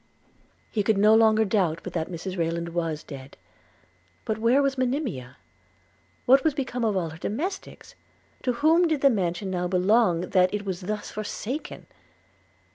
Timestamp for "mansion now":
9.11-9.67